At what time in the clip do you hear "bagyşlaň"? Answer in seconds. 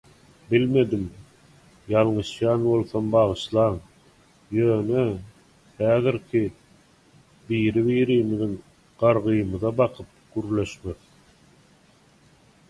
3.15-3.77